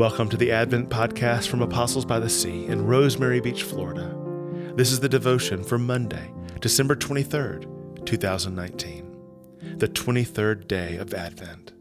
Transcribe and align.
Welcome 0.00 0.30
to 0.30 0.38
the 0.38 0.50
Advent 0.50 0.88
podcast 0.88 1.48
from 1.48 1.60
Apostles 1.60 2.06
by 2.06 2.18
the 2.18 2.30
Sea 2.30 2.64
in 2.64 2.86
Rosemary 2.86 3.38
Beach, 3.38 3.64
Florida. 3.64 4.16
This 4.74 4.92
is 4.92 5.00
the 5.00 5.10
devotion 5.10 5.62
for 5.62 5.76
Monday, 5.76 6.32
December 6.58 6.96
23rd, 6.96 8.06
2019, 8.06 9.76
the 9.76 9.88
23rd 9.88 10.66
day 10.66 10.96
of 10.96 11.12
Advent. 11.12 11.74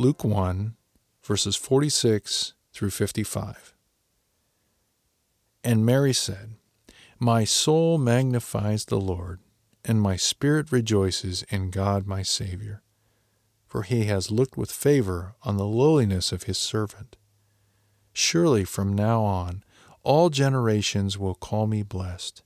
Luke 0.00 0.22
1, 0.22 0.76
verses 1.24 1.56
46 1.56 2.54
through 2.72 2.90
55. 2.90 3.74
And 5.64 5.84
Mary 5.84 6.12
said, 6.12 6.54
My 7.18 7.42
soul 7.42 7.98
magnifies 7.98 8.84
the 8.84 9.00
Lord, 9.00 9.40
and 9.84 10.00
my 10.00 10.14
spirit 10.14 10.70
rejoices 10.70 11.42
in 11.50 11.70
God 11.70 12.06
my 12.06 12.22
Saviour, 12.22 12.80
for 13.66 13.82
he 13.82 14.04
has 14.04 14.30
looked 14.30 14.56
with 14.56 14.70
favor 14.70 15.34
on 15.42 15.56
the 15.56 15.66
lowliness 15.66 16.30
of 16.30 16.44
his 16.44 16.58
servant. 16.58 17.16
Surely 18.12 18.62
from 18.62 18.94
now 18.94 19.24
on 19.24 19.64
all 20.04 20.30
generations 20.30 21.18
will 21.18 21.34
call 21.34 21.66
me 21.66 21.82
blessed, 21.82 22.44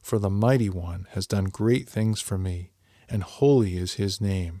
for 0.00 0.20
the 0.20 0.30
Mighty 0.30 0.70
One 0.70 1.08
has 1.10 1.26
done 1.26 1.46
great 1.46 1.88
things 1.88 2.20
for 2.20 2.38
me, 2.38 2.70
and 3.08 3.24
holy 3.24 3.76
is 3.76 3.94
his 3.94 4.20
name. 4.20 4.60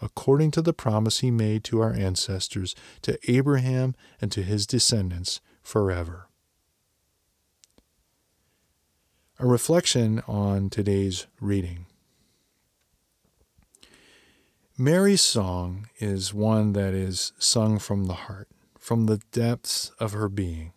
according 0.00 0.50
to 0.52 0.62
the 0.62 0.72
promise 0.72 1.20
he 1.20 1.30
made 1.30 1.64
to 1.64 1.80
our 1.80 1.92
ancestors, 1.92 2.74
to 3.02 3.18
Abraham 3.30 3.94
and 4.20 4.32
to 4.32 4.42
his 4.42 4.66
descendants 4.66 5.40
forever. 5.62 6.28
A 9.38 9.46
reflection 9.46 10.22
on 10.26 10.68
today's 10.68 11.26
reading. 11.40 11.86
Mary's 14.76 15.22
song 15.22 15.88
is 15.98 16.32
one 16.32 16.72
that 16.72 16.94
is 16.94 17.32
sung 17.38 17.78
from 17.78 18.06
the 18.06 18.14
heart, 18.14 18.48
from 18.78 19.06
the 19.06 19.20
depths 19.30 19.92
of 19.98 20.12
her 20.12 20.28
being. 20.28 20.72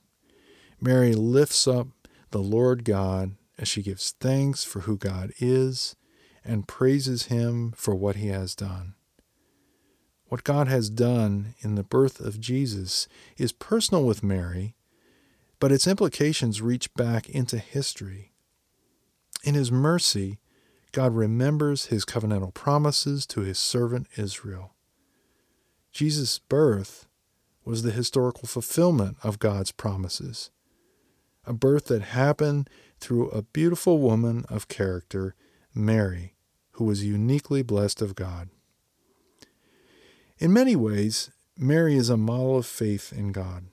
Mary 0.82 1.14
lifts 1.14 1.68
up 1.68 1.88
the 2.32 2.42
Lord 2.42 2.84
God 2.84 3.36
as 3.58 3.68
she 3.68 3.82
gives 3.82 4.12
thanks 4.20 4.64
for 4.66 4.82
who 4.82 4.98
God 4.98 5.32
is 5.40 5.96
and 6.44 6.68
praises 6.68 7.28
him 7.28 7.72
for 7.76 7.96
what 7.96 8.18
he 8.18 8.28
has 8.28 8.56
done. 8.56 8.96
What 10.34 10.44
God 10.44 10.68
has 10.68 10.90
done 10.90 11.54
in 11.60 11.76
the 11.76 11.84
birth 11.84 12.20
of 12.20 12.40
Jesus 12.40 13.08
is 13.38 13.52
personal 13.52 14.04
with 14.04 14.24
Mary, 14.24 14.74
but 15.60 15.72
its 15.72 15.86
implications 15.86 16.60
reach 16.60 16.92
back 16.96 17.30
into 17.30 17.60
history. 17.60 18.32
In 19.44 19.54
His 19.54 19.72
mercy, 19.72 20.40
God 20.92 21.14
remembers 21.14 21.86
His 21.86 22.04
covenantal 22.04 22.52
promises 22.52 23.28
to 23.28 23.42
His 23.42 23.60
servant 23.60 24.08
Israel. 24.18 24.74
Jesus' 25.92 26.40
birth 26.40 27.06
was 27.64 27.84
the 27.84 27.92
historical 27.92 28.48
fulfillment 28.48 29.18
of 29.22 29.38
God's 29.38 29.72
promises, 29.72 30.50
a 31.46 31.54
birth 31.54 31.86
that 31.90 32.02
happened 32.02 32.72
through 33.00 33.30
a 33.30 33.44
beautiful 33.44 34.00
woman 34.00 34.46
of 34.50 34.68
character, 34.68 35.36
Mary, 35.76 36.34
who 36.72 36.86
was 36.86 37.06
uniquely 37.06 37.62
blessed 37.62 38.02
of 38.02 38.16
God. 38.16 38.50
In 40.40 40.52
many 40.52 40.76
ways, 40.76 41.30
Mary 41.60 41.96
is 41.96 42.10
a 42.10 42.18
model 42.18 42.58
of 42.58 42.66
faith 42.66 43.14
in 43.14 43.32
God, 43.32 43.66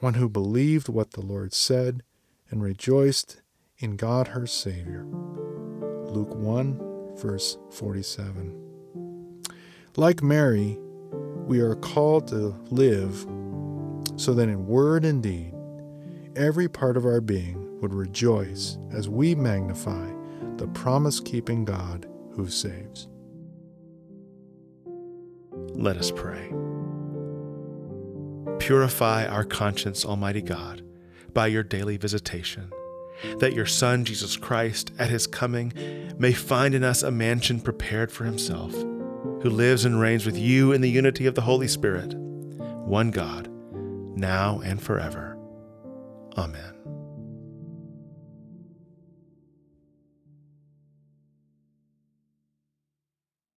one 0.00 0.14
who 0.14 0.28
believed 0.28 0.88
what 0.88 1.12
the 1.12 1.20
Lord 1.20 1.54
said 1.54 2.02
and 2.50 2.60
rejoiced 2.60 3.40
in 3.78 3.96
God 3.96 4.28
her 4.28 4.48
Savior. 4.48 5.06
Luke 6.06 6.34
1, 6.34 7.14
verse 7.16 7.56
47. 7.70 9.44
Like 9.96 10.24
Mary, 10.24 10.76
we 11.46 11.60
are 11.60 11.76
called 11.76 12.26
to 12.28 12.56
live 12.70 13.20
so 14.16 14.34
that 14.34 14.48
in 14.48 14.66
word 14.66 15.04
and 15.04 15.22
deed, 15.22 15.54
every 16.34 16.68
part 16.68 16.96
of 16.96 17.06
our 17.06 17.20
being 17.20 17.80
would 17.80 17.94
rejoice 17.94 18.76
as 18.90 19.08
we 19.08 19.36
magnify 19.36 20.10
the 20.56 20.66
promise 20.74 21.20
keeping 21.20 21.64
God 21.64 22.08
who 22.32 22.48
saves. 22.48 23.06
Let 25.80 25.96
us 25.96 26.10
pray. 26.10 26.46
Purify 28.58 29.26
our 29.26 29.44
conscience, 29.44 30.04
Almighty 30.04 30.42
God, 30.42 30.82
by 31.32 31.46
your 31.46 31.62
daily 31.62 31.96
visitation, 31.96 32.70
that 33.38 33.54
your 33.54 33.64
Son, 33.64 34.04
Jesus 34.04 34.36
Christ, 34.36 34.90
at 34.98 35.08
his 35.08 35.26
coming, 35.26 35.72
may 36.18 36.34
find 36.34 36.74
in 36.74 36.84
us 36.84 37.02
a 37.02 37.10
mansion 37.10 37.62
prepared 37.62 38.12
for 38.12 38.24
himself, 38.24 38.72
who 38.72 39.48
lives 39.48 39.86
and 39.86 39.98
reigns 39.98 40.26
with 40.26 40.36
you 40.36 40.72
in 40.72 40.82
the 40.82 40.90
unity 40.90 41.24
of 41.24 41.34
the 41.34 41.40
Holy 41.40 41.66
Spirit, 41.66 42.12
one 42.12 43.10
God, 43.10 43.48
now 44.14 44.60
and 44.62 44.82
forever. 44.82 45.38
Amen. 46.36 46.79